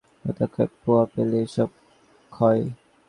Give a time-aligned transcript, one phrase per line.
[0.21, 1.69] প্রত্যহ এক পোয়া খেলেই খুব
[2.31, 2.63] হয়।